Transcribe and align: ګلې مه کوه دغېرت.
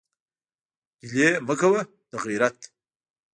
ګلې 1.09 1.29
مه 1.47 1.53
کوه 1.59 1.81
دغېرت. 2.11 2.57